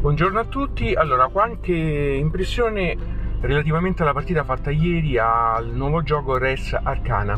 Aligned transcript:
Buongiorno 0.00 0.38
a 0.38 0.44
tutti, 0.44 0.94
allora 0.94 1.26
qualche 1.26 1.72
impressione 1.72 2.96
relativamente 3.40 4.02
alla 4.02 4.12
partita 4.12 4.44
fatta 4.44 4.70
ieri 4.70 5.18
al 5.18 5.70
nuovo 5.72 6.04
gioco 6.04 6.38
Res 6.38 6.72
Arcana. 6.80 7.36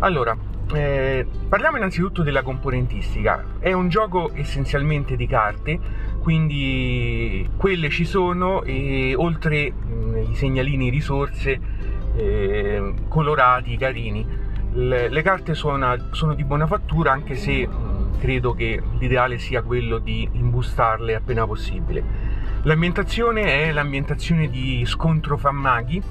Allora, 0.00 0.36
eh, 0.74 1.26
parliamo 1.48 1.78
innanzitutto 1.78 2.22
della 2.22 2.42
componentistica, 2.42 3.56
è 3.60 3.72
un 3.72 3.88
gioco 3.88 4.30
essenzialmente 4.34 5.16
di 5.16 5.26
carte, 5.26 5.80
quindi 6.20 7.48
quelle 7.56 7.88
ci 7.88 8.04
sono 8.04 8.62
e 8.62 9.14
oltre 9.16 9.72
mh, 9.72 10.32
i 10.32 10.34
segnalini 10.34 10.90
risorse 10.90 11.60
eh, 12.14 12.92
colorati, 13.08 13.78
carini. 13.78 14.26
Le, 14.72 15.08
le 15.08 15.22
carte 15.22 15.54
sono, 15.54 15.96
sono, 16.10 16.34
di 16.34 16.44
buona 16.44 16.66
fattura 16.66 17.10
anche 17.10 17.36
se 17.36 17.66
credo 18.18 18.52
che 18.54 18.82
l'ideale 18.98 19.38
sia 19.38 19.62
quello 19.62 19.98
di 19.98 20.28
imbustarle 20.32 21.14
appena 21.14 21.46
possibile. 21.46 22.02
L'ambientazione 22.62 23.68
è 23.68 23.72
l'ambientazione 23.72 24.50
di 24.50 24.84
scontro 24.84 25.36
fra 25.36 25.50
maghi, 25.50 26.02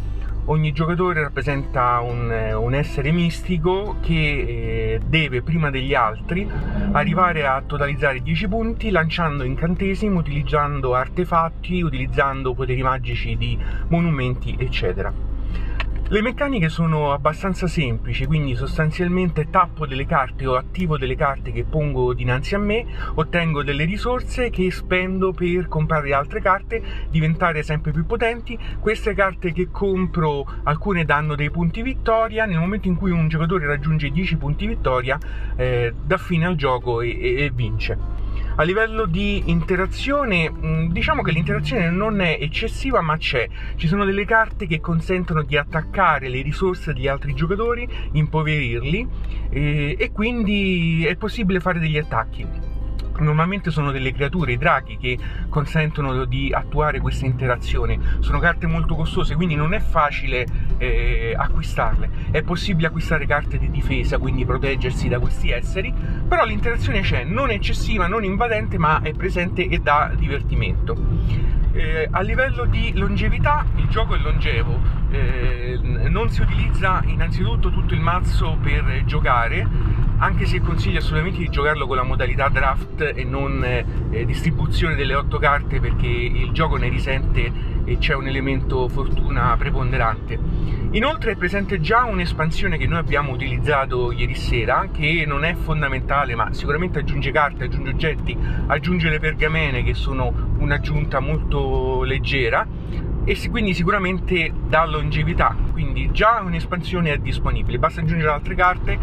ogni 0.45 0.71
giocatore 0.71 1.21
rappresenta 1.21 1.99
un, 1.99 2.31
un 2.59 2.73
essere 2.73 3.11
mistico 3.11 3.97
che 4.01 4.13
eh, 4.13 4.99
deve 5.05 5.41
prima 5.41 5.69
degli 5.69 5.93
altri 5.93 6.49
arrivare 6.91 7.45
a 7.45 7.61
totalizzare 7.61 8.21
10 8.21 8.47
punti 8.47 8.89
lanciando 8.89 9.43
incantesimi, 9.43 10.15
utilizzando 10.15 10.95
artefatti, 10.95 11.81
utilizzando 11.81 12.53
poteri 12.53 12.81
magici 12.81 13.37
di 13.37 13.57
monumenti 13.89 14.55
eccetera. 14.57 15.28
Le 16.11 16.23
meccaniche 16.23 16.69
sono 16.69 17.13
abbastanza 17.13 17.67
semplici, 17.67 18.25
quindi 18.25 18.55
sostanzialmente 18.55 19.51
tappo 19.51 19.85
delle 19.85 20.07
carte 20.07 20.47
o 20.47 20.55
attivo 20.55 20.97
delle 20.97 21.15
carte 21.15 21.51
che 21.51 21.65
pongo 21.65 22.15
dinanzi 22.15 22.55
a 22.55 22.57
me, 22.57 22.83
ottengo 23.13 23.61
delle 23.61 23.85
risorse 23.85 24.49
che 24.49 24.71
spendo 24.71 25.33
per 25.33 25.67
comprare 25.67 26.11
altre 26.15 26.41
carte, 26.41 26.81
diventare 27.11 27.61
sempre 27.61 27.91
più 27.91 28.07
potenti. 28.07 28.57
Queste 28.79 29.13
carte 29.13 29.51
che 29.51 29.69
compro, 29.69 30.47
alcune 30.63 31.05
danno 31.05 31.35
dei 31.35 31.51
punti 31.51 31.83
vittoria, 31.83 32.45
nel 32.45 32.57
momento 32.57 32.87
in 32.87 32.95
cui 32.95 33.11
un 33.11 33.27
giocatore 33.27 33.67
raggiunge 33.67 34.09
10 34.09 34.37
punti 34.37 34.65
vittoria, 34.65 35.15
eh, 35.57 35.93
dà 36.03 36.17
fine 36.17 36.47
al 36.47 36.55
gioco 36.55 37.01
e, 37.01 37.09
e, 37.09 37.43
e 37.43 37.51
vince. 37.53 38.28
A 38.59 38.63
livello 38.63 39.05
di 39.05 39.43
interazione, 39.45 40.51
mm, 40.51 40.91
diciamo 40.91 41.21
che 41.21 41.31
l'interazione 41.31 41.89
non 41.89 42.19
è 42.19 42.37
eccessiva, 42.41 42.99
ma 42.99 43.15
c'è. 43.15 43.47
Ci 43.77 43.87
sono 43.87 44.03
delle 44.03 44.25
carte 44.25 44.67
che 44.67 44.81
consentono 44.81 45.43
di 45.43 45.55
attaccare 45.55 46.27
le 46.27 46.41
risorse 46.41 46.91
degli 46.91 47.07
altri 47.07 47.33
giocatori, 47.33 47.87
impoverirli 48.11 49.07
e, 49.49 49.95
e 49.97 50.11
quindi 50.11 51.05
è 51.05 51.15
possibile 51.15 51.61
fare 51.61 51.79
degli 51.79 51.97
attacchi 51.97 52.45
normalmente 53.19 53.69
sono 53.69 53.91
delle 53.91 54.13
creature, 54.13 54.53
i 54.53 54.57
draghi, 54.57 54.97
che 54.97 55.17
consentono 55.49 56.25
di 56.25 56.51
attuare 56.53 56.99
questa 56.99 57.25
interazione. 57.25 57.99
Sono 58.19 58.39
carte 58.39 58.65
molto 58.67 58.95
costose, 58.95 59.35
quindi 59.35 59.55
non 59.55 59.73
è 59.73 59.79
facile 59.79 60.45
eh, 60.79 61.35
acquistarle. 61.37 62.09
È 62.31 62.41
possibile 62.41 62.87
acquistare 62.87 63.27
carte 63.27 63.59
di 63.59 63.69
difesa, 63.69 64.17
quindi 64.17 64.45
proteggersi 64.45 65.07
da 65.07 65.19
questi 65.19 65.51
esseri, 65.51 65.93
però 66.27 66.45
l'interazione 66.45 67.01
c'è, 67.01 67.23
non 67.23 67.51
eccessiva, 67.51 68.07
non 68.07 68.23
invadente, 68.23 68.79
ma 68.79 69.01
è 69.01 69.13
presente 69.13 69.67
e 69.67 69.77
dà 69.77 70.11
divertimento. 70.17 71.57
Eh, 71.71 72.07
a 72.09 72.21
livello 72.21 72.65
di 72.65 72.91
longevità 72.95 73.63
il 73.75 73.87
gioco 73.89 74.15
è 74.15 74.17
longevo, 74.17 74.79
eh, 75.11 75.79
non 76.09 76.29
si 76.29 76.41
utilizza 76.41 77.01
innanzitutto 77.05 77.69
tutto 77.69 77.93
il 77.93 78.01
mazzo 78.01 78.57
per 78.59 79.03
giocare, 79.05 79.67
anche 80.19 80.45
se 80.45 80.59
consiglio 80.59 80.99
assolutamente 80.99 81.39
di 81.39 81.49
giocarlo 81.49 81.87
con 81.87 81.95
la 81.95 82.03
modalità 82.03 82.49
draft 82.49 83.13
e 83.15 83.23
non 83.23 83.63
eh, 83.63 84.25
distribuzione 84.25 84.95
delle 84.95 85.15
otto 85.15 85.37
carte 85.37 85.79
perché 85.79 86.07
il 86.07 86.51
gioco 86.51 86.75
ne 86.75 86.89
risente 86.89 87.51
e 87.85 87.97
c'è 87.97 88.13
un 88.13 88.27
elemento 88.27 88.87
fortuna 88.89 89.55
preponderante. 89.57 90.37
Inoltre 90.91 91.31
è 91.31 91.35
presente 91.35 91.79
già 91.79 92.03
un'espansione 92.03 92.77
che 92.77 92.85
noi 92.85 92.99
abbiamo 92.99 93.31
utilizzato 93.31 94.11
ieri 94.11 94.35
sera, 94.35 94.89
che 94.91 95.23
non 95.25 95.43
è 95.45 95.53
fondamentale, 95.55 96.35
ma 96.35 96.51
sicuramente 96.51 96.99
aggiunge 96.99 97.31
carte, 97.31 97.65
aggiunge 97.65 97.91
oggetti, 97.91 98.37
aggiunge 98.67 99.09
le 99.09 99.19
pergamene 99.19 99.83
che 99.83 99.93
sono 99.93 100.33
un'aggiunta 100.57 101.19
molto 101.19 102.03
leggera 102.03 102.67
e 103.23 103.49
quindi 103.49 103.73
sicuramente 103.73 104.51
dà 104.67 104.85
longevità, 104.85 105.55
quindi 105.71 106.09
già 106.11 106.41
un'espansione 106.43 107.13
è 107.13 107.17
disponibile, 107.17 107.77
basta 107.77 108.01
aggiungere 108.01 108.31
altre 108.31 108.55
carte 108.55 108.97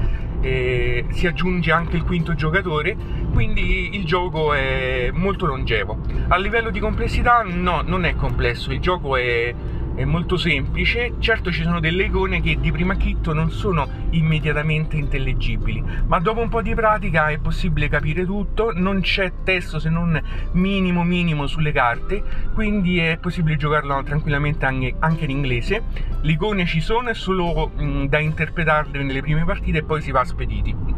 eh, 0.47 1.05
si 1.11 1.27
aggiunge 1.27 1.73
anche 1.73 1.97
il 1.97 2.05
quinto 2.05 2.35
giocatore, 2.35 2.97
quindi 3.33 3.97
il 3.97 4.05
gioco 4.05 4.53
è 4.53 5.11
molto 5.13 5.47
longevo. 5.47 5.99
A 6.29 6.37
livello 6.37 6.71
di 6.71 6.79
complessità 6.79 7.43
no, 7.45 7.83
non 7.85 8.05
è 8.05 8.15
complesso, 8.15 8.73
il 8.73 8.81
gioco 8.81 9.17
è 9.17 9.53
è 9.97 10.05
molto 10.05 10.37
semplice, 10.37 11.15
certo 11.19 11.51
ci 11.51 11.63
sono 11.63 11.81
delle 11.81 12.05
icone 12.05 12.43
che 12.43 12.61
di 12.61 12.71
prima 12.71 12.93
acchitto 12.93 13.33
non 13.33 13.51
sono 13.51 13.89
immediatamente 14.11 14.97
intellegibili, 14.97 15.83
ma 16.07 16.21
dopo 16.21 16.41
un 16.41 16.51
po' 16.51 16.61
di 16.61 16.75
pratica 16.75 17.29
è 17.29 17.39
possibile 17.39 17.89
capire 17.89 18.27
tutto, 18.27 18.73
non 18.75 19.01
c'è 19.01 19.33
testo 19.43 19.79
se 19.79 19.89
non 19.89 20.21
minimo 20.53 21.03
minimo 21.03 21.47
sulle 21.47 21.73
carte, 21.73 22.23
quindi 22.53 22.99
è 22.99 23.17
possibile 23.19 23.57
giocarlo 23.57 24.03
tranquillamente 24.03 24.67
anche, 24.67 25.25
in 25.25 25.31
inglese. 25.31 25.83
Le 26.21 26.33
icone 26.33 26.67
ci 26.67 26.81
sono, 26.81 27.09
è 27.09 27.15
solo 27.15 27.73
mh, 27.75 28.05
da 28.05 28.19
interpretarle 28.19 29.03
nelle 29.03 29.23
prime 29.23 29.45
partite 29.45 29.79
e 29.79 29.83
poi 29.83 30.03
si 30.03 30.11
va 30.11 30.25
spediti. 30.25 30.96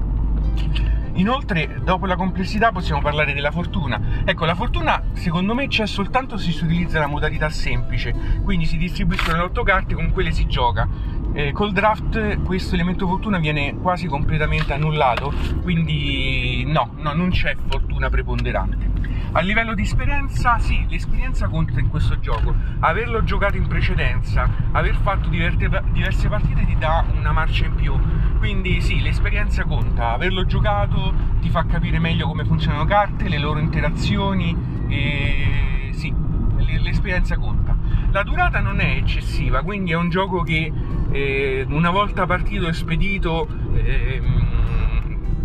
Inoltre, 1.19 1.81
dopo 1.83 2.07
la 2.07 2.15
complessità, 2.15 2.71
possiamo 2.71 3.01
parlare 3.01 3.35
della 3.35 3.51
fortuna. 3.51 4.01
Ecco, 4.25 4.45
la 4.45 4.55
fortuna 4.55 5.03
secondo 5.15 5.53
me 5.53 5.67
c'è 5.67 5.85
soltanto 5.85 6.37
se 6.37 6.53
si 6.53 6.63
utilizza 6.63 7.01
la 7.01 7.09
modalità 7.09 7.51
semplice, 7.51 8.15
quindi 8.45 8.67
si 8.67 8.77
distribuiscono 8.77 9.39
le 9.39 9.43
8 9.45 9.63
carte 9.65 9.95
con 9.95 10.13
quelle 10.13 10.31
si 10.31 10.47
gioca. 10.47 10.89
Eh, 11.33 11.51
col 11.51 11.73
draft 11.73 12.43
questo 12.43 12.75
elemento 12.75 13.07
fortuna 13.07 13.39
viene 13.39 13.77
quasi 13.79 14.07
completamente 14.07 14.73
annullato, 14.73 15.33
quindi 15.63 16.65
no, 16.67 16.93
no 16.97 17.13
non 17.13 17.31
c'è 17.31 17.57
fortuna 17.69 18.09
preponderante. 18.09 18.99
A 19.33 19.41
livello 19.41 19.75
di 19.75 19.83
esperienza, 19.83 20.59
sì, 20.59 20.87
l'esperienza 20.89 21.49
conta 21.49 21.81
in 21.81 21.89
questo 21.89 22.19
gioco. 22.21 22.55
Averlo 22.79 23.25
giocato 23.25 23.57
in 23.57 23.67
precedenza, 23.67 24.49
aver 24.71 24.95
fatto 25.03 25.29
diverse 25.29 26.29
partite 26.29 26.65
ti 26.65 26.77
dà 26.79 27.05
una 27.13 27.33
marcia 27.33 27.67
in 27.67 27.75
più 27.75 27.95
quindi 28.39 28.81
sì, 28.81 29.01
l'esperienza 29.01 29.65
conta, 29.65 30.13
averlo 30.13 30.47
giocato 30.47 31.13
ti 31.41 31.51
fa 31.51 31.65
capire 31.67 31.99
meglio 31.99 32.27
come 32.27 32.45
funzionano 32.45 32.85
le 32.85 32.89
carte, 32.89 33.29
le 33.29 33.39
loro 33.39 33.59
interazioni 33.59 34.57
e 34.89 35.91
sì, 35.93 36.13
l'esperienza 36.83 37.37
conta. 37.37 37.77
La 38.11 38.23
durata 38.23 38.61
non 38.61 38.81
è 38.81 38.97
eccessiva, 38.97 39.63
quindi 39.63 39.93
è 39.93 39.97
un 39.97 40.09
gioco 40.09 40.43
che 40.43 40.73
eh, 41.11 41.67
una 41.69 41.91
volta 41.91 42.27
partito 42.27 42.69
e 42.69 42.73
spedito 42.73 43.47
eh, 43.75 44.23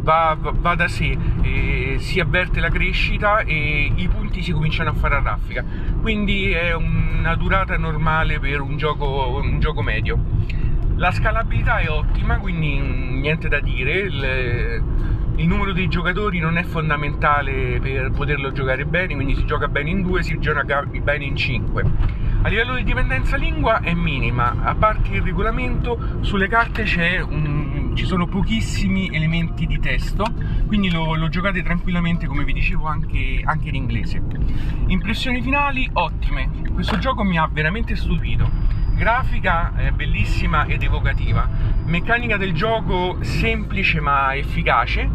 va, 0.03 0.37
va, 0.39 0.75
da 0.75 0.87
sé, 0.87 1.17
eh, 1.41 1.95
si 1.99 2.19
avverte 2.19 2.59
la 2.59 2.69
crescita 2.69 3.39
e 3.39 3.91
i 3.95 4.07
punti 4.07 4.41
si 4.41 4.51
cominciano 4.51 4.91
a 4.91 4.93
fare 4.93 5.15
a 5.15 5.21
raffica, 5.21 5.63
quindi 6.01 6.51
è 6.51 6.73
una 6.75 7.35
durata 7.35 7.77
normale 7.77 8.39
per 8.39 8.61
un 8.61 8.77
gioco, 8.77 9.39
un 9.41 9.59
gioco 9.59 9.81
medio. 9.81 10.61
La 10.95 11.11
scalabilità 11.11 11.77
è 11.77 11.89
ottima, 11.89 12.37
quindi 12.37 12.79
niente 12.79 13.47
da 13.47 13.59
dire. 13.59 13.91
Il, 13.93 14.83
il, 15.37 15.47
numero 15.47 15.73
dei 15.73 15.87
giocatori 15.87 16.39
non 16.39 16.57
è 16.57 16.63
fondamentale 16.63 17.79
per 17.79 18.11
poterlo 18.11 18.51
giocare 18.51 18.85
bene, 18.85 19.15
quindi 19.15 19.35
si 19.35 19.45
gioca 19.45 19.67
bene 19.67 19.89
in 19.89 20.03
due, 20.03 20.21
si 20.21 20.37
gioca 20.39 20.83
bene 20.83 21.25
in 21.25 21.35
cinque. 21.35 21.83
A 22.43 22.47
livello 22.47 22.75
di 22.75 22.83
dipendenza 22.83 23.37
lingua 23.37 23.79
è 23.79 23.93
minima, 23.93 24.55
a 24.61 24.75
parte 24.75 25.15
il 25.15 25.21
regolamento, 25.23 26.19
sulle 26.21 26.47
carte 26.47 26.83
un, 27.27 27.93
ci 27.95 28.05
sono 28.05 28.27
pochissimi 28.27 29.09
elementi 29.13 29.65
di 29.65 29.79
testo, 29.79 30.25
quindi 30.67 30.91
lo, 30.91 31.15
lo 31.15 31.27
giocate 31.29 31.63
tranquillamente, 31.63 32.27
come 32.27 32.43
vi 32.43 32.53
dicevo, 32.53 32.85
anche, 32.85 33.41
anche 33.43 33.69
in 33.69 33.75
inglese. 33.75 34.21
Impressioni 34.87 35.41
finali 35.41 35.89
ottime, 35.93 36.49
questo 36.71 36.97
gioco 36.99 37.23
mi 37.23 37.37
ha 37.37 37.49
veramente 37.51 37.95
stupito 37.95 38.82
grafica 38.93 39.73
eh, 39.77 39.91
bellissima 39.91 40.65
ed 40.65 40.83
evocativa, 40.83 41.47
meccanica 41.85 42.37
del 42.37 42.53
gioco 42.53 43.17
semplice 43.21 43.99
ma 43.99 44.35
efficace, 44.35 45.09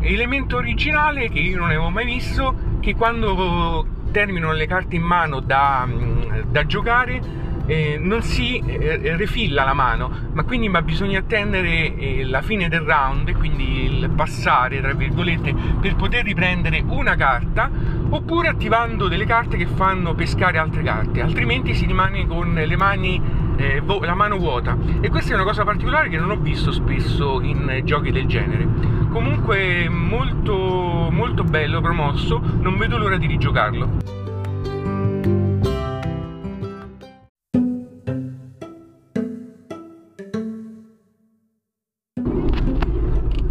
elemento 0.00 0.56
originale 0.56 1.28
che 1.28 1.38
io 1.38 1.58
non 1.58 1.66
avevo 1.66 1.90
mai 1.90 2.04
visto, 2.04 2.78
che 2.80 2.94
quando 2.94 3.86
terminano 4.10 4.52
le 4.52 4.66
carte 4.66 4.96
in 4.96 5.02
mano 5.02 5.40
da, 5.40 5.84
mm, 5.86 6.50
da 6.50 6.66
giocare 6.66 7.47
eh, 7.68 7.98
non 8.00 8.22
si 8.22 8.58
eh, 8.58 9.16
refilla 9.16 9.62
la 9.62 9.74
mano, 9.74 10.10
ma 10.32 10.42
quindi 10.42 10.68
ma 10.70 10.80
bisogna 10.80 11.18
attendere 11.18 11.94
eh, 11.94 12.24
la 12.24 12.40
fine 12.40 12.68
del 12.68 12.80
round, 12.80 13.30
quindi 13.36 13.84
il 13.84 14.10
passare, 14.10 14.80
tra 14.80 14.94
virgolette, 14.94 15.54
per 15.78 15.94
poter 15.94 16.24
riprendere 16.24 16.82
una 16.86 17.14
carta, 17.14 17.70
oppure 18.08 18.48
attivando 18.48 19.06
delle 19.06 19.26
carte 19.26 19.58
che 19.58 19.66
fanno 19.66 20.14
pescare 20.14 20.56
altre 20.56 20.82
carte, 20.82 21.20
altrimenti 21.20 21.74
si 21.74 21.84
rimane 21.84 22.26
con 22.26 22.54
le 22.54 22.76
mani 22.76 23.20
eh, 23.56 23.82
la 24.00 24.14
mano 24.14 24.38
vuota. 24.38 24.76
E 25.02 25.10
questa 25.10 25.32
è 25.32 25.34
una 25.34 25.44
cosa 25.44 25.62
particolare 25.62 26.08
che 26.08 26.18
non 26.18 26.30
ho 26.30 26.36
visto 26.36 26.72
spesso 26.72 27.40
in 27.42 27.82
giochi 27.84 28.10
del 28.10 28.26
genere. 28.26 28.66
Comunque 29.10 29.88
molto 29.90 31.08
molto 31.10 31.42
bello 31.42 31.80
promosso 31.80 32.40
non 32.60 32.76
vedo 32.76 32.98
l'ora 32.98 33.16
di 33.16 33.26
rigiocarlo 33.26 34.17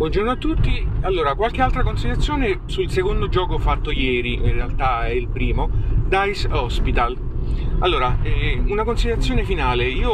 Buongiorno 0.08 0.32
a 0.32 0.38
tutti, 0.38 0.88
allora 1.02 1.36
qualche 1.36 1.62
altra 1.62 1.84
considerazione 1.84 2.62
sul 2.68 2.90
secondo 2.90 3.28
gioco 3.28 3.58
fatto 3.58 3.92
ieri, 3.92 4.36
in 4.36 4.54
realtà 4.54 5.06
è 5.06 5.10
il 5.10 5.28
primo, 5.28 5.70
Dice 6.08 6.48
Hospital. 6.50 7.18
Allora, 7.80 8.18
eh, 8.22 8.58
una 8.68 8.86
considerazione 8.86 9.44
finale, 9.44 9.86
io 9.90 10.10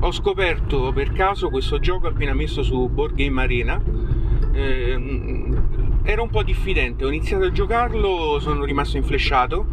ho 0.00 0.10
scoperto 0.10 0.90
per 0.92 1.12
caso 1.12 1.48
questo 1.48 1.78
gioco 1.78 2.08
appena 2.08 2.34
messo 2.34 2.64
su 2.64 2.88
Board 2.88 3.14
Game 3.14 3.40
Arena, 3.40 3.80
eh, 4.52 5.44
ero 6.02 6.22
un 6.24 6.30
po' 6.30 6.42
diffidente, 6.42 7.04
ho 7.04 7.08
iniziato 7.08 7.44
a 7.44 7.52
giocarlo, 7.52 8.40
sono 8.40 8.64
rimasto 8.64 8.96
inflesciato, 8.96 9.64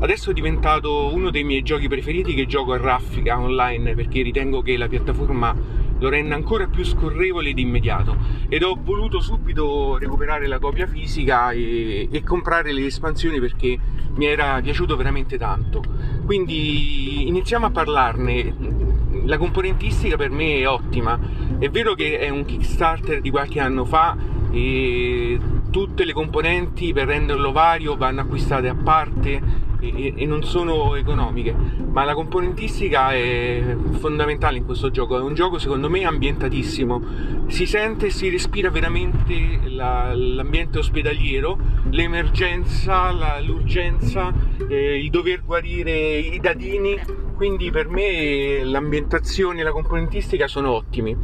adesso 0.00 0.30
è 0.30 0.32
diventato 0.32 1.12
uno 1.12 1.30
dei 1.30 1.44
miei 1.44 1.62
giochi 1.62 1.88
preferiti 1.88 2.34
che 2.34 2.46
gioco 2.46 2.72
a 2.72 2.76
raffica 2.76 3.38
online 3.38 3.94
perché 3.94 4.22
ritengo 4.22 4.62
che 4.62 4.76
la 4.76 4.88
piattaforma 4.88 5.78
lo 6.00 6.08
rende 6.08 6.34
ancora 6.34 6.66
più 6.66 6.84
scorrevole 6.84 7.52
di 7.52 7.62
immediato. 7.62 8.16
Ed 8.48 8.62
ho 8.62 8.78
voluto 8.80 9.20
subito 9.20 9.98
recuperare 9.98 10.46
la 10.46 10.58
copia 10.58 10.86
fisica 10.86 11.50
e, 11.50 12.08
e, 12.10 12.22
comprare 12.22 12.72
le 12.72 12.86
espansioni 12.86 13.40
perché 13.40 13.76
mi 14.14 14.26
era 14.26 14.60
piaciuto 14.62 14.96
veramente 14.96 15.36
tanto. 15.38 15.82
Quindi 16.24 17.26
iniziamo 17.26 17.66
a 17.66 17.70
parlarne. 17.70 18.86
La 19.24 19.38
componentistica 19.38 20.16
per 20.16 20.30
me 20.30 20.58
è 20.58 20.68
ottima. 20.68 21.18
È 21.58 21.68
vero 21.68 21.94
che 21.94 22.18
è 22.18 22.28
un 22.28 22.44
kickstarter 22.44 23.20
di 23.20 23.30
qualche 23.30 23.60
anno 23.60 23.84
fa 23.84 24.16
e 24.50 25.38
tutte 25.70 26.04
le 26.04 26.12
componenti 26.12 26.92
per 26.92 27.08
renderlo 27.08 27.52
vario 27.52 27.96
vanno 27.96 28.22
acquistate 28.22 28.68
a 28.68 28.74
parte 28.74 29.66
e, 29.80 30.26
non 30.26 30.42
sono 30.42 30.94
economiche, 30.96 31.54
ma 31.90 32.04
la 32.04 32.14
componentistica 32.14 33.12
è 33.12 33.76
fondamentale 33.98 34.58
in 34.58 34.64
questo 34.64 34.90
gioco, 34.90 35.16
è 35.16 35.20
un 35.20 35.34
gioco 35.34 35.58
secondo 35.58 35.88
me 35.88 36.04
ambientatissimo, 36.04 37.46
si 37.46 37.66
sente 37.66 38.06
e 38.06 38.10
si 38.10 38.28
respira 38.28 38.70
veramente 38.70 39.60
la, 39.64 40.12
l'ambiente 40.14 40.78
ospedaliero, 40.78 41.58
l'emergenza, 41.90 43.12
la, 43.12 43.40
l'urgenza, 43.40 44.32
eh, 44.68 44.98
il 44.98 45.10
dover 45.10 45.44
guarire 45.44 46.18
i 46.18 46.38
dadini, 46.40 46.98
quindi 47.36 47.70
per 47.70 47.88
me 47.88 48.64
l'ambientazione 48.64 49.60
e 49.60 49.62
la 49.62 49.72
componentistica 49.72 50.48
sono 50.48 50.72
ottimi. 50.72 51.16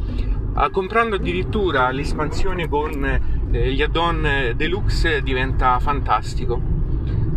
Ah, 0.57 0.69
comprando 0.69 1.17
addirittura 1.17 1.91
l'espansione 1.91 2.69
con 2.69 3.03
eh, 3.51 3.73
gli 3.73 3.81
add-on 3.81 4.53
deluxe 4.55 5.21
diventa 5.21 5.77
fantastico 5.79 6.74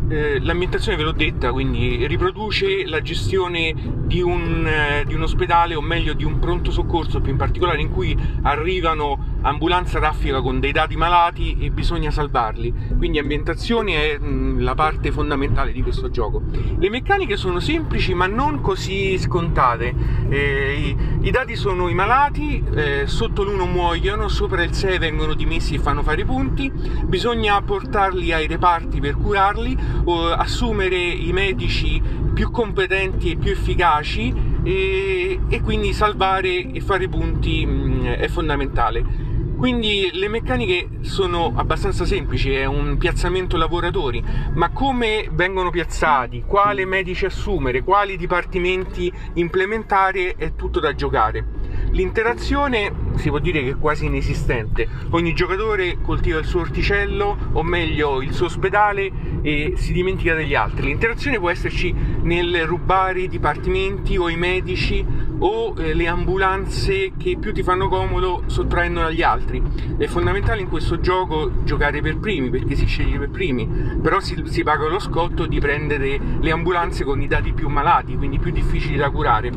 eh, 0.09 0.41
l'ambientazione 0.41 0.97
ve 0.97 1.05
l'ho 1.05 1.13
detta, 1.13 1.53
quindi 1.53 2.07
riproduce 2.07 2.87
la 2.87 3.03
gestione 3.03 3.75
di 4.07 4.21
un, 4.23 4.67
eh, 4.67 5.05
di 5.07 5.15
un, 5.15 5.23
ospedale 5.23 5.75
o 5.75 5.81
meglio 5.81 6.15
di 6.15 6.25
un 6.25 6.39
pronto 6.39 6.71
soccorso 6.71 7.21
più 7.21 7.33
in 7.33 7.37
particolare 7.39 7.81
in 7.81 7.91
cui 7.91 8.17
arrivano 8.43 9.28
ambulanza 9.43 9.99
raffica 9.99 10.41
con 10.41 10.61
dei 10.61 10.73
dati 10.73 10.97
malati 10.97 11.57
e 11.61 11.71
bisogna 11.71 12.11
salvarli. 12.11 12.73
Quindi 12.97 13.19
ambientazione 13.19 14.13
è 14.13 14.19
mh, 14.19 14.61
la 14.61 14.75
parte 14.75 15.13
fondamentale 15.13 15.73
di 15.73 15.83
questo 15.83 16.11
gioco. 16.11 16.43
Le 16.79 16.91
meccaniche 16.91 17.37
sono 17.37 17.61
semplici 17.61 18.15
ma 18.15 18.27
non 18.27 18.61
così 18.61 19.19
scontate. 19.19 19.95
Eh, 20.29 20.97
i, 21.21 21.27
i, 21.27 21.31
dati 21.31 21.57
sono 21.57 21.89
i 21.89 21.95
malati 21.95 22.63
eh, 22.75 23.07
sotto 23.07 23.45
l'1 23.45 23.71
muoiono 23.71 24.29
sopra 24.29 24.63
il 24.63 24.73
6 24.73 24.99
vengono 24.99 25.35
dimessi 25.35 25.75
e 25.75 25.79
fanno 25.79 26.03
fare 26.03 26.23
i 26.23 26.25
punti. 26.25 26.71
Bisogna 27.05 27.61
portarli 27.63 28.33
ai 28.33 28.47
reparti 28.47 29.01
per 29.01 29.17
curarli 29.17 29.77
o 30.05 30.29
assumere 30.31 30.97
i 30.97 31.33
medici 31.33 32.01
più 32.35 32.51
competenti 32.51 33.33
e 33.33 33.37
più 33.37 33.51
efficaci 33.51 34.33
e, 34.63 35.41
e 35.49 35.61
quindi 35.61 35.93
salvare 35.93 36.71
e 36.71 36.81
fare 36.81 37.09
punti 37.09 37.65
mh, 37.67 38.05
è 38.15 38.29
fondamentale 38.29 39.28
quindi 39.59 40.09
le 40.13 40.29
meccaniche 40.29 40.89
sono 41.01 41.53
abbastanza 41.57 42.05
semplici, 42.05 42.53
è 42.53 42.65
un 42.65 42.97
piazzamento 42.97 43.57
lavoratori, 43.57 44.23
ma 44.55 44.71
come 44.71 45.29
vengono 45.33 45.71
piazzati, 45.71 46.45
quale 46.47 46.85
medici 46.85 47.25
assumere, 47.25 47.83
quali 47.83 48.17
dipartimenti 48.17 49.13
implementare 49.35 50.37
è 50.37 50.55
tutto 50.55 50.79
da 50.79 50.95
giocare. 50.95 51.45
L'interazione 51.91 52.93
si 53.17 53.31
può 53.31 53.41
dire 53.41 53.63
che 53.63 53.71
è 53.71 53.79
quasi 53.79 54.07
inesistente. 54.07 54.87
Ogni 55.11 55.35
giocatore 55.35 55.99
coltiva 56.03 56.39
il 56.39 56.45
suo 56.45 56.61
orticello, 56.61 57.37
o 57.53 57.63
meglio 57.65 58.23
il 58.23 58.33
suo 58.33 58.47
ospedale, 58.47 59.11
e 59.43 59.73
si 59.77 59.93
dimentica 59.93 60.35
degli 60.35 60.55
altri. 60.55 60.87
L'interazione 60.87 61.39
può 61.39 61.51
esserci 61.51 61.93
nel 62.23 62.65
rubare 62.65 63.23
i 63.23 63.29
dipartimenti 63.29 64.17
o 64.17 64.29
i 64.29 64.37
medici 64.37 65.05
o 65.39 65.75
eh, 65.79 65.95
le 65.95 66.07
ambulanze 66.09 67.13
che 67.17 67.37
più 67.39 67.53
ti 67.53 67.63
fanno 67.63 67.89
comodo 67.89 68.43
sottraendono 68.47 69.07
agli 69.07 69.23
altri. 69.23 69.63
È 69.97 70.07
fondamentale 70.07 70.61
in 70.61 70.69
questo 70.69 71.01
gioco 71.01 71.63
giocare 71.65 72.01
per 72.01 72.19
primi 72.19 72.51
perché 72.51 72.75
si 72.75 72.87
sceglie 72.87 73.19
per 73.19 73.31
primi, 73.31 73.67
però 74.01 74.21
si, 74.21 74.41
si 74.47 74.63
paga 74.63 74.89
lo 74.89 74.99
scotto 74.99 75.47
di 75.47 75.59
prendere 75.61 76.19
le 76.41 76.51
ambulanze 76.51 77.05
con 77.05 77.21
i 77.21 77.27
dati 77.27 77.53
più 77.53 77.69
malati, 77.69 78.17
quindi 78.17 78.39
più 78.39 78.51
difficili 78.51 78.97
da 78.97 79.11
curare. 79.11 79.53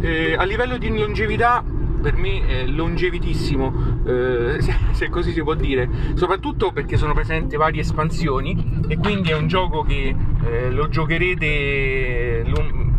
Eh, 0.00 0.34
a 0.36 0.44
livello 0.44 0.76
di 0.76 0.96
longevità 0.96 1.64
per 2.00 2.14
me 2.14 2.46
è 2.46 2.66
longevitissimo, 2.66 4.02
eh, 4.06 4.58
se 4.92 5.08
così 5.08 5.32
si 5.32 5.42
può 5.42 5.54
dire, 5.54 5.88
soprattutto 6.14 6.70
perché 6.70 6.96
sono 6.96 7.12
presenti 7.14 7.56
varie 7.56 7.80
espansioni 7.80 8.82
e 8.86 8.96
quindi 8.96 9.30
è 9.30 9.36
un 9.36 9.48
gioco 9.48 9.82
che 9.82 10.14
eh, 10.44 10.70
lo 10.70 10.88
giocherete 10.88 12.44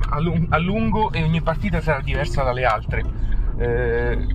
a, 0.09 0.57
lungo 0.59 1.12
e 1.12 1.24
ogni 1.24 1.42
partita 1.42 1.81
sarà 1.81 2.01
diversa 2.01 2.44
dalle 2.44 2.65
altre. 2.65 3.04
Eh, 3.57 4.27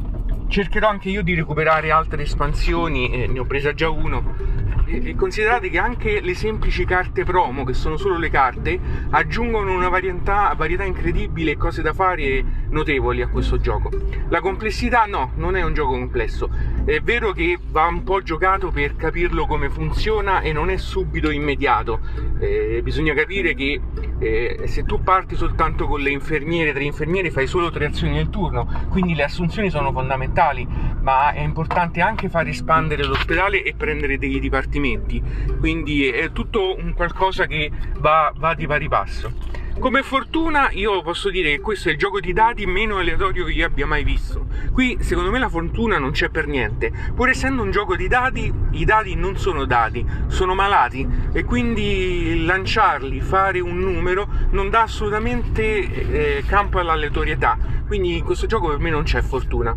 cercherò 0.49 0.89
anche 0.89 1.09
io 1.09 1.23
di 1.23 1.35
recuperare 1.35 1.91
altre 1.91 2.23
espansioni, 2.23 3.11
eh, 3.11 3.27
ne 3.27 3.39
ho 3.39 3.45
presa 3.45 3.73
già 3.73 3.89
uno 3.89 4.61
e 5.01 5.15
considerate 5.15 5.71
che 5.71 5.79
anche 5.79 6.21
le 6.21 6.35
semplici 6.35 6.85
carte 6.85 7.25
promo, 7.25 7.65
che 7.65 7.73
sono 7.73 7.97
solo 7.97 8.19
le 8.19 8.29
carte, 8.29 8.79
aggiungono 9.11 9.73
una 9.73 9.89
varietà, 9.89 10.53
varietà 10.57 10.85
incredibile 10.85 11.53
e 11.53 11.57
cose 11.57 11.81
da 11.81 11.95
fare 11.95 12.45
notevoli 12.69 13.23
a 13.23 13.29
questo 13.29 13.59
gioco. 13.59 13.91
La 14.29 14.41
complessità 14.41 15.05
no, 15.07 15.33
non 15.37 15.57
è 15.57 15.63
un 15.63 15.73
gioco 15.73 15.93
complesso. 15.93 16.51
È 16.85 17.01
vero 17.01 17.33
che 17.33 17.59
va 17.71 17.87
un 17.87 18.03
po' 18.03 18.23
giocato 18.23 18.71
per 18.71 18.97
capirlo 18.97 19.47
come 19.47 19.71
funziona 19.71 20.41
e 20.41 20.53
non 20.53 20.69
è 20.69 20.77
subito 20.77 21.31
immediato. 21.31 22.01
Eh, 22.39 22.81
bisogna 22.83 23.15
capire 23.15 23.55
che 23.55 23.81
eh, 24.23 24.69
se 24.69 24.85
tu 24.85 25.03
parti 25.03 25.35
soltanto 25.35 25.87
con 25.87 26.01
le 26.01 26.11
infermiere, 26.11 26.73
tre 26.73 26.85
infermiere, 26.85 27.31
fai 27.31 27.49
solo 27.49 27.71
tre 27.71 27.87
azioni 27.87 28.15
nel 28.15 28.31
turno, 28.31 28.87
quindi 28.89 29.15
le 29.15 29.25
assunzioni 29.25 29.69
sono 29.69 29.91
fondamentali, 29.91 30.67
ma 31.01 31.33
è 31.33 31.41
importante 31.41 32.01
anche 32.01 32.29
far 32.29 32.47
espandere 32.47 33.05
l'ospedale 33.05 33.63
e 33.65 33.75
prendere 33.75 34.19
dei 34.19 34.39
dipartimenti. 34.39 35.21
Quindi 35.59 36.09
è 36.09 36.31
tutto 36.31 36.77
un 36.79 36.93
qualcosa 36.95 37.47
che 37.47 37.71
va, 37.99 38.33
va 38.37 38.55
di 38.55 38.67
pari 38.67 38.89
passo. 38.89 39.61
Come 39.79 40.03
fortuna 40.03 40.71
io 40.71 41.03
posso 41.03 41.29
dire 41.29 41.51
che 41.51 41.61
questo 41.61 41.89
è 41.89 41.93
il 41.93 41.99
gioco 41.99 42.21
di 42.21 42.33
dati 42.33 42.67
meno 42.67 42.99
aleatorio 42.99 43.45
che 43.45 43.53
io 43.53 43.67
abbia 43.67 43.87
mai 43.87 44.05
visto. 44.05 44.47
Qui 44.71 44.99
secondo 45.01 45.31
me 45.31 45.41
la 45.41 45.49
fortuna 45.49 45.99
non 45.99 46.13
c'è 46.13 46.29
per 46.29 46.47
niente. 46.47 46.93
Pur 47.15 47.29
essendo 47.29 47.63
un 47.63 47.71
gioco 47.73 47.97
di 47.97 48.07
dati, 48.07 48.53
i 48.73 48.85
dati 48.85 49.15
non 49.17 49.37
sono 49.37 49.65
dati, 49.65 50.07
sono 50.29 50.55
malati 50.55 51.07
e 51.33 51.45
quindi 51.45 52.45
lanciarli, 52.45 53.21
fare 53.21 53.59
un 53.59 53.79
numero 53.81 54.29
non 54.51 54.71
dà 54.71 54.83
assolutamente 54.83 56.39
eh, 56.39 56.45
campo 56.47 56.79
all'aleatorietà. 56.79 57.59
Quindi 57.87 58.19
in 58.19 58.25
questo 58.25 58.47
gioco 58.47 58.69
per 58.69 58.79
me 58.79 58.91
non 58.91 59.03
c'è 59.03 59.21
fortuna. 59.21 59.77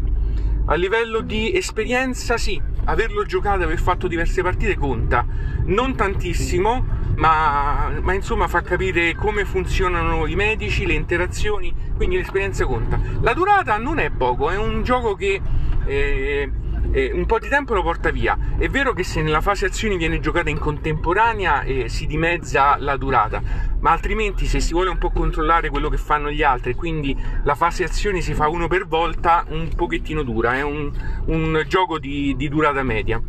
A 0.67 0.75
livello 0.75 1.21
di 1.21 1.55
esperienza 1.55 2.37
sì, 2.37 2.61
averlo 2.85 3.23
giocato, 3.23 3.63
aver 3.63 3.79
fatto 3.79 4.07
diverse 4.07 4.41
partite 4.41 4.75
conta. 4.75 5.25
Non 5.65 5.95
tantissimo, 5.95 6.85
ma, 7.15 7.91
ma, 8.01 8.13
insomma 8.13 8.47
fa 8.47 8.61
capire 8.61 9.15
come 9.15 9.45
funzionano 9.45 10.25
i 10.27 10.35
medici, 10.35 10.85
le 10.85 10.93
interazioni, 10.93 11.73
quindi 11.95 12.17
l'esperienza 12.17 12.65
conta. 12.65 12.99
La 13.21 13.33
durata 13.33 13.77
non 13.77 13.99
è 13.99 14.09
poco, 14.09 14.49
è 14.49 14.57
un 14.57 14.83
gioco 14.83 15.15
che 15.15 15.41
eh, 15.85 16.51
eh, 16.91 17.11
un 17.13 17.25
po' 17.25 17.39
di 17.39 17.47
tempo 17.47 17.73
lo 17.73 17.81
porta 17.81 18.09
via. 18.11 18.37
È 18.57 18.67
vero 18.69 18.93
che 18.93 19.03
se 19.03 19.21
nella 19.21 19.41
fase 19.41 19.65
azioni 19.65 19.97
viene 19.97 20.19
giocata 20.19 20.49
in 20.49 20.59
contemporanea 20.59 21.61
eh, 21.63 21.89
si 21.89 22.05
dimezza 22.05 22.77
la 22.77 22.97
durata, 22.97 23.41
ma 23.79 23.91
altrimenti 23.91 24.45
se 24.45 24.59
si 24.59 24.73
vuole 24.73 24.89
un 24.89 24.97
po' 24.97 25.11
controllare 25.11 25.69
quello 25.69 25.89
che 25.89 25.97
fanno 25.97 26.31
gli 26.31 26.43
altri, 26.43 26.73
quindi 26.73 27.15
la 27.43 27.55
fase 27.55 27.83
azioni 27.83 28.21
si 28.21 28.33
fa 28.33 28.47
uno 28.47 28.67
per 28.67 28.87
volta, 28.87 29.45
un 29.49 29.69
pochettino 29.75 30.23
dura, 30.23 30.55
è 30.55 30.61
un, 30.61 30.91
un 31.25 31.63
gioco 31.67 31.99
di, 31.99 32.35
di 32.35 32.47
durata 32.49 32.83
media. 32.83 33.21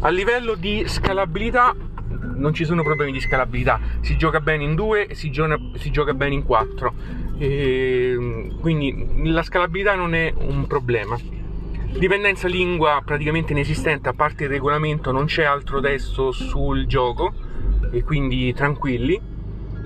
A 0.00 0.08
livello 0.10 0.54
di 0.54 0.84
scalabilità 0.86 1.74
non 2.34 2.54
ci 2.54 2.64
sono 2.64 2.82
problemi 2.82 3.12
di 3.12 3.20
scalabilità, 3.20 3.80
si 4.00 4.16
gioca 4.16 4.40
bene 4.40 4.64
in 4.64 4.74
due 4.74 5.08
si 5.12 5.30
gioca, 5.30 5.58
si 5.74 5.90
gioca 5.90 6.14
bene 6.14 6.34
in 6.34 6.42
quattro, 6.42 6.94
e, 7.38 8.50
quindi 8.60 9.30
la 9.30 9.42
scalabilità 9.42 9.94
non 9.94 10.14
è 10.14 10.32
un 10.36 10.66
problema. 10.66 11.16
Dipendenza 11.96 12.48
lingua 12.48 13.00
praticamente 13.04 13.52
inesistente, 13.52 14.08
a 14.08 14.14
parte 14.14 14.44
il 14.44 14.50
regolamento 14.50 15.12
non 15.12 15.26
c'è 15.26 15.44
altro 15.44 15.80
testo 15.80 16.32
sul 16.32 16.86
gioco 16.86 17.32
e 17.92 18.02
quindi 18.02 18.52
tranquilli. 18.52 19.32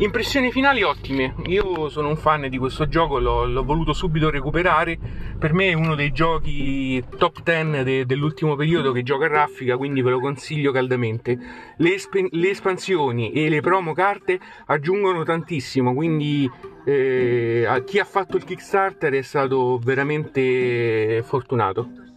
Impressioni 0.01 0.53
finali 0.53 0.85
ottime, 0.85 1.35
io 1.47 1.89
sono 1.89 2.07
un 2.09 2.17
fan 2.17 2.49
di 2.49 2.57
questo 2.57 2.87
gioco, 2.87 3.19
l'ho, 3.19 3.47
l'ho 3.47 3.65
voluto 3.65 3.93
subito 3.93 4.31
recuperare, 4.31 4.97
per 5.37 5.53
me 5.53 5.71
è 5.71 5.73
uno 5.73 5.97
dei 5.97 6.13
giochi 6.13 7.03
top 7.17 7.43
10 7.43 7.83
de, 7.83 8.07
dell'ultimo 8.07 8.55
periodo 8.55 8.93
che 8.93 9.03
gioca 9.03 9.25
a 9.25 9.29
raffica, 9.29 9.77
quindi 9.77 10.01
ve 10.01 10.11
lo 10.11 10.21
consiglio 10.21 10.71
caldamente. 10.71 11.37
Le, 11.79 11.95
esp- 11.95 12.29
le 12.31 12.49
espansioni 12.49 13.33
e 13.33 13.49
le 13.49 13.61
promo 13.61 13.93
carte 13.93 14.39
aggiungono 14.67 15.25
tantissimo, 15.25 15.93
quindi 15.93 16.49
eh, 16.85 17.83
chi 17.85 17.99
ha 17.99 18.05
fatto 18.05 18.37
il 18.37 18.45
Kickstarter 18.45 19.13
è 19.15 19.23
stato 19.23 19.81
veramente 19.83 21.25
fortunato. 21.27 22.08